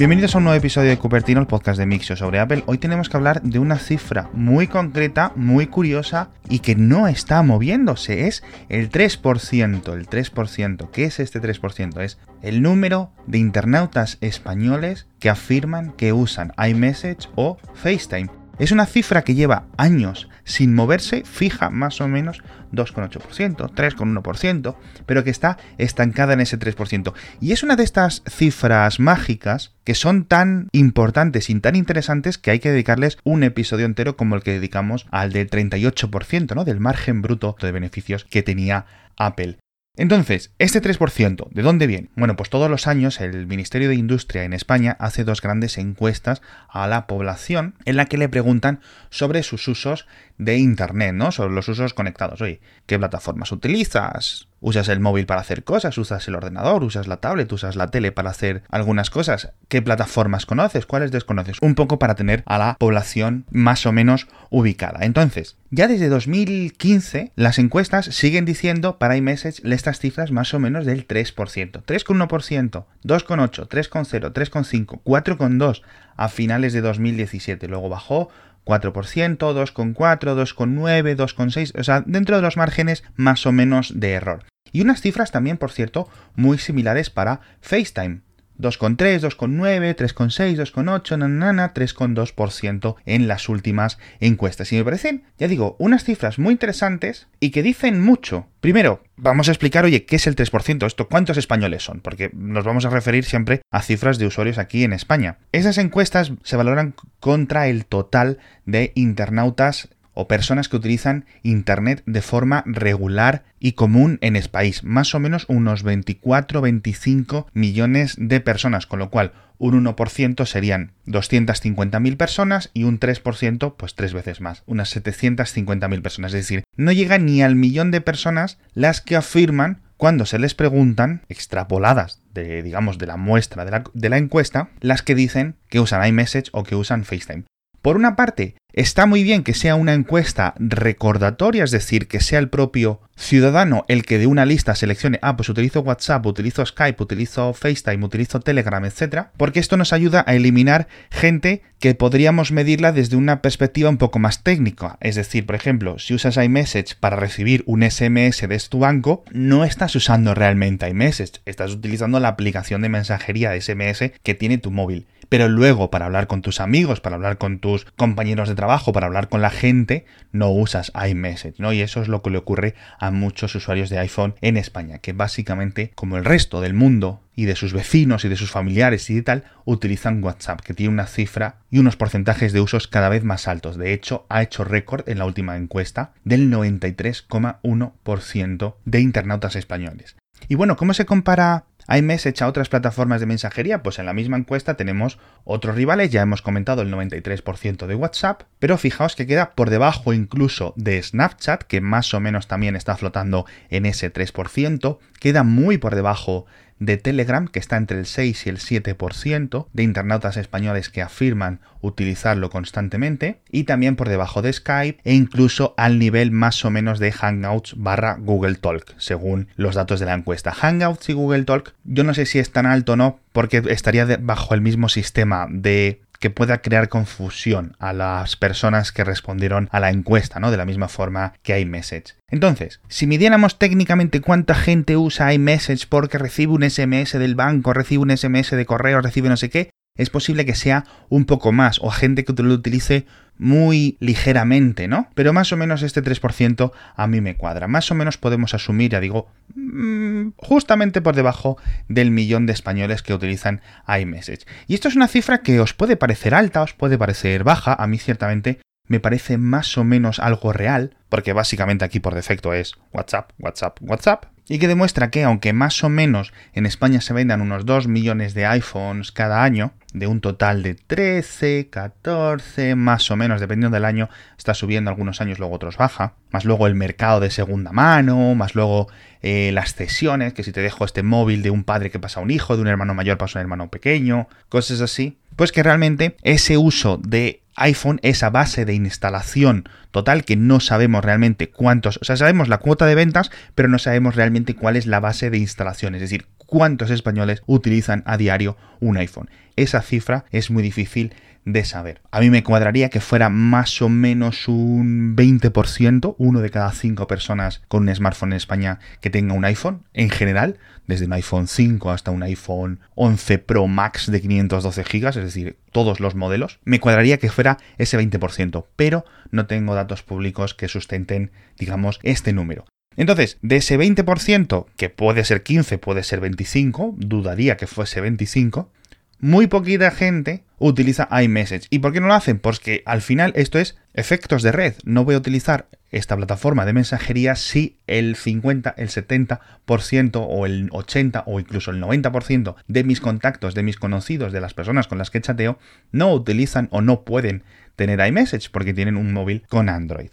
[0.00, 2.62] Bienvenidos a un nuevo episodio de Cupertino, el podcast de Mixio sobre Apple.
[2.64, 7.42] Hoy tenemos que hablar de una cifra muy concreta, muy curiosa y que no está
[7.42, 8.26] moviéndose.
[8.26, 9.92] Es el 3%.
[9.92, 10.90] El 3%.
[10.90, 12.00] ¿Qué es este 3%?
[12.00, 18.39] Es el número de internautas españoles que afirman que usan iMessage o FaceTime.
[18.60, 24.76] Es una cifra que lleva años sin moverse, fija más o menos 2,8%, 3,1%,
[25.06, 27.14] pero que está estancada en ese 3%.
[27.40, 32.50] Y es una de estas cifras mágicas que son tan importantes y tan interesantes que
[32.50, 36.66] hay que dedicarles un episodio entero como el que dedicamos al del 38%, ¿no?
[36.66, 38.84] Del margen bruto de beneficios que tenía
[39.16, 39.56] Apple.
[40.00, 42.08] Entonces, este 3%, ¿de dónde viene?
[42.16, 46.40] Bueno, pues todos los años el Ministerio de Industria en España hace dos grandes encuestas
[46.70, 50.06] a la población en la que le preguntan sobre sus usos
[50.38, 51.32] de Internet, ¿no?
[51.32, 52.40] Sobre los usos conectados.
[52.40, 54.48] Oye, ¿qué plataformas utilizas?
[54.62, 55.96] ¿Usas el móvil para hacer cosas?
[55.96, 56.84] ¿Usas el ordenador?
[56.84, 57.50] ¿Usas la tablet?
[57.50, 59.52] ¿Usas la tele para hacer algunas cosas?
[59.68, 60.84] ¿Qué plataformas conoces?
[60.84, 61.56] ¿Cuáles desconoces?
[61.62, 65.06] Un poco para tener a la población más o menos ubicada.
[65.06, 70.84] Entonces, ya desde 2015 las encuestas siguen diciendo para iMessage estas cifras más o menos
[70.84, 71.34] del 3%.
[71.34, 75.82] 3,1%, 2,8, 3,0, 3,5, 4,2
[76.16, 77.66] a finales de 2017.
[77.66, 78.28] Luego bajó
[78.66, 84.49] 4%, 2,4, 2,9, 2,6, o sea, dentro de los márgenes más o menos de error.
[84.72, 88.20] Y unas cifras también, por cierto, muy similares para FaceTime.
[88.60, 94.72] 2,3, 2,9, 3,6, 2,8, nanana, 3,2% en las últimas encuestas.
[94.72, 98.46] Y me parecen, ya digo, unas cifras muy interesantes y que dicen mucho.
[98.60, 100.86] Primero, vamos a explicar, oye, ¿qué es el 3%?
[100.86, 102.00] Esto, ¿cuántos españoles son?
[102.00, 105.38] Porque nos vamos a referir siempre a cifras de usuarios aquí en España.
[105.52, 109.88] Esas encuestas se valoran contra el total de internautas
[110.20, 115.20] o personas que utilizan Internet de forma regular y común en este país, más o
[115.20, 122.84] menos unos 24-25 millones de personas, con lo cual un 1% serían 250.000 personas y
[122.84, 127.56] un 3% pues tres veces más, unas 750.000 personas, es decir, no llega ni al
[127.56, 133.18] millón de personas las que afirman cuando se les preguntan, extrapoladas de, digamos, de la
[133.18, 137.04] muestra de la, de la encuesta, las que dicen que usan iMessage o que usan
[137.04, 137.44] FaceTime.
[137.82, 142.38] Por una parte, está muy bien que sea una encuesta recordatoria, es decir, que sea
[142.38, 147.02] el propio ciudadano el que de una lista seleccione, ah, pues utilizo WhatsApp, utilizo Skype,
[147.02, 149.26] utilizo FaceTime, utilizo Telegram, etc.
[149.36, 154.18] Porque esto nos ayuda a eliminar gente que podríamos medirla desde una perspectiva un poco
[154.18, 154.96] más técnica.
[155.00, 159.64] Es decir, por ejemplo, si usas iMessage para recibir un SMS de tu banco, no
[159.64, 164.70] estás usando realmente iMessage, estás utilizando la aplicación de mensajería de SMS que tiene tu
[164.70, 168.92] móvil pero luego para hablar con tus amigos, para hablar con tus compañeros de trabajo,
[168.92, 171.72] para hablar con la gente, no usas iMessage, ¿no?
[171.72, 175.14] Y eso es lo que le ocurre a muchos usuarios de iPhone en España, que
[175.14, 179.22] básicamente, como el resto del mundo y de sus vecinos y de sus familiares y
[179.22, 183.48] tal, utilizan WhatsApp, que tiene una cifra y unos porcentajes de usos cada vez más
[183.48, 183.78] altos.
[183.78, 190.16] De hecho, ha hecho récord en la última encuesta del 93,1% de internautas españoles.
[190.48, 193.82] Y bueno, ¿cómo se compara iMessage a otras plataformas de mensajería?
[193.82, 198.42] Pues en la misma encuesta tenemos otros rivales, ya hemos comentado el 93% de WhatsApp,
[198.58, 202.96] pero fijaos que queda por debajo incluso de Snapchat, que más o menos también está
[202.96, 206.46] flotando en ese 3%, queda muy por debajo
[206.80, 211.60] de Telegram, que está entre el 6 y el 7% de internautas españoles que afirman
[211.80, 216.98] utilizarlo constantemente, y también por debajo de Skype e incluso al nivel más o menos
[216.98, 220.52] de Hangouts barra Google Talk, según los datos de la encuesta.
[220.52, 224.04] Hangouts y Google Talk, yo no sé si es tan alto o no, porque estaría
[224.20, 229.80] bajo el mismo sistema de que pueda crear confusión a las personas que respondieron a
[229.80, 230.50] la encuesta, ¿no?
[230.50, 232.14] De la misma forma que iMessage.
[232.28, 238.02] Entonces, si midiéramos técnicamente cuánta gente usa iMessage porque recibe un SMS del banco, recibe
[238.02, 241.78] un SMS de correo, recibe no sé qué, es posible que sea un poco más,
[241.80, 243.06] o gente que lo utilice
[243.38, 245.08] muy ligeramente, ¿no?
[245.14, 247.68] Pero más o menos este 3% a mí me cuadra.
[247.68, 251.56] Más o menos podemos asumir, ya digo, mm, justamente por debajo
[251.88, 254.46] del millón de españoles que utilizan iMessage.
[254.66, 257.86] Y esto es una cifra que os puede parecer alta, os puede parecer baja, a
[257.86, 262.74] mí ciertamente me parece más o menos algo real, porque básicamente aquí por defecto es
[262.92, 267.40] WhatsApp, WhatsApp, WhatsApp, y que demuestra que aunque más o menos en España se vendan
[267.40, 273.16] unos 2 millones de iPhones cada año, de un total de 13, 14, más o
[273.16, 277.20] menos, dependiendo del año, está subiendo algunos años, luego otros baja, más luego el mercado
[277.20, 278.88] de segunda mano, más luego
[279.22, 282.22] eh, las cesiones, que si te dejo este móvil de un padre que pasa a
[282.24, 285.62] un hijo, de un hermano mayor pasa a un hermano pequeño, cosas así, pues que
[285.62, 291.98] realmente ese uso de iPhone, esa base de instalación total que no sabemos realmente cuántos,
[292.00, 295.30] o sea, sabemos la cuota de ventas, pero no sabemos realmente cuál es la base
[295.30, 299.30] de instalación, es decir, cuántos españoles utilizan a diario un iPhone.
[299.56, 301.12] Esa cifra es muy difícil
[301.44, 302.00] de saber.
[302.10, 307.06] A mí me cuadraría que fuera más o menos un 20%, uno de cada cinco
[307.06, 311.46] personas con un smartphone en España que tenga un iPhone en general, desde un iPhone
[311.46, 316.58] 5 hasta un iPhone 11 Pro Max de 512 GB, es decir, todos los modelos.
[316.64, 322.32] Me cuadraría que fuera ese 20%, pero no tengo datos públicos que sustenten, digamos, este
[322.32, 322.64] número.
[322.96, 328.70] Entonces, de ese 20%, que puede ser 15, puede ser 25, dudaría que fuese 25,
[329.20, 331.66] muy poquita gente utiliza iMessage.
[331.70, 332.38] ¿Y por qué no lo hacen?
[332.38, 334.74] Porque al final esto es efectos de red.
[334.84, 340.68] No voy a utilizar esta plataforma de mensajería si el 50, el 70% o el
[340.70, 344.98] 80 o incluso el 90% de mis contactos, de mis conocidos, de las personas con
[344.98, 345.58] las que chateo,
[345.92, 347.42] no utilizan o no pueden
[347.76, 350.10] tener iMessage porque tienen un móvil con Android.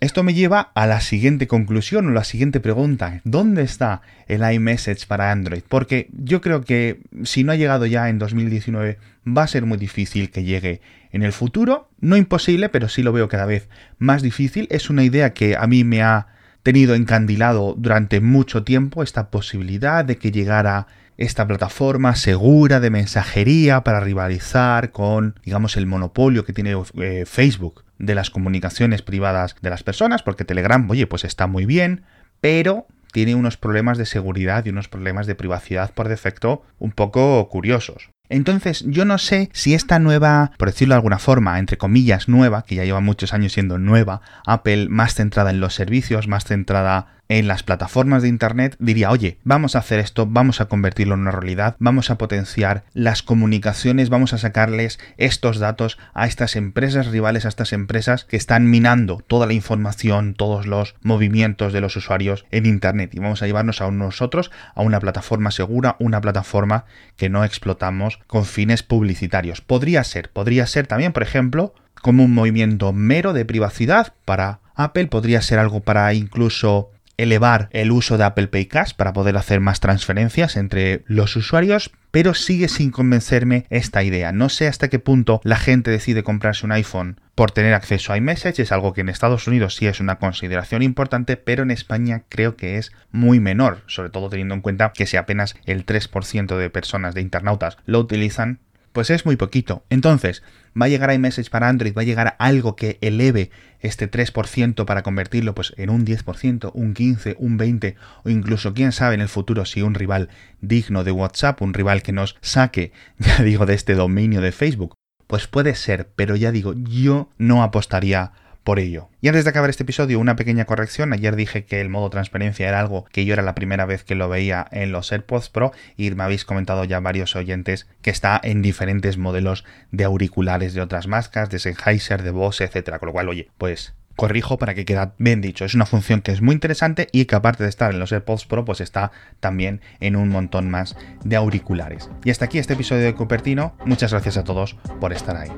[0.00, 3.20] Esto me lleva a la siguiente conclusión o la siguiente pregunta.
[3.24, 5.60] ¿Dónde está el iMessage para Android?
[5.68, 8.96] Porque yo creo que si no ha llegado ya en 2019
[9.28, 10.80] va a ser muy difícil que llegue
[11.12, 11.90] en el futuro.
[12.00, 13.68] No imposible, pero sí lo veo cada vez
[13.98, 14.68] más difícil.
[14.70, 16.28] Es una idea que a mí me ha
[16.62, 20.86] tenido encandilado durante mucho tiempo esta posibilidad de que llegara
[21.18, 27.84] esta plataforma segura de mensajería para rivalizar con, digamos, el monopolio que tiene eh, Facebook
[28.00, 32.02] de las comunicaciones privadas de las personas, porque Telegram, oye, pues está muy bien,
[32.40, 37.46] pero tiene unos problemas de seguridad y unos problemas de privacidad por defecto un poco
[37.48, 38.10] curiosos.
[38.28, 42.64] Entonces, yo no sé si esta nueva, por decirlo de alguna forma, entre comillas, nueva,
[42.64, 47.19] que ya lleva muchos años siendo nueva, Apple más centrada en los servicios, más centrada
[47.30, 51.20] en las plataformas de Internet diría, oye, vamos a hacer esto, vamos a convertirlo en
[51.20, 57.06] una realidad, vamos a potenciar las comunicaciones, vamos a sacarles estos datos a estas empresas
[57.06, 61.94] rivales, a estas empresas que están minando toda la información, todos los movimientos de los
[61.94, 66.84] usuarios en Internet y vamos a llevarnos a nosotros a una plataforma segura, una plataforma
[67.16, 69.60] que no explotamos con fines publicitarios.
[69.60, 75.06] Podría ser, podría ser también, por ejemplo, como un movimiento mero de privacidad para Apple,
[75.06, 76.90] podría ser algo para incluso
[77.22, 81.90] elevar el uso de Apple Pay Cash para poder hacer más transferencias entre los usuarios,
[82.10, 84.32] pero sigue sin convencerme esta idea.
[84.32, 88.16] No sé hasta qué punto la gente decide comprarse un iPhone por tener acceso a
[88.16, 92.24] iMessage, es algo que en Estados Unidos sí es una consideración importante, pero en España
[92.28, 96.56] creo que es muy menor, sobre todo teniendo en cuenta que si apenas el 3%
[96.56, 98.60] de personas de internautas lo utilizan,
[98.92, 99.84] pues es muy poquito.
[99.90, 100.42] Entonces,
[100.80, 103.50] va a llegar iMessage para Android, va a llegar algo que eleve
[103.80, 108.92] este 3% para convertirlo pues en un 10%, un 15, un 20 o incluso quién
[108.92, 110.28] sabe en el futuro si un rival
[110.60, 114.94] digno de WhatsApp, un rival que nos saque, ya digo, de este dominio de Facebook.
[115.26, 118.32] Pues puede ser, pero ya digo, yo no apostaría
[118.64, 119.08] por ello.
[119.20, 121.12] Y antes de acabar este episodio, una pequeña corrección.
[121.12, 124.14] Ayer dije que el modo transparencia era algo que yo era la primera vez que
[124.14, 128.40] lo veía en los AirPods Pro y me habéis comentado ya varios oyentes que está
[128.42, 132.98] en diferentes modelos de auriculares de otras marcas, de Sennheiser, de Bose, etcétera.
[132.98, 135.64] Con lo cual, oye, pues corrijo para que quede bien dicho.
[135.64, 138.44] Es una función que es muy interesante y que aparte de estar en los AirPods
[138.44, 142.10] Pro, pues está también en un montón más de auriculares.
[142.24, 143.74] Y hasta aquí este episodio de Cupertino.
[143.86, 145.50] Muchas gracias a todos por estar ahí.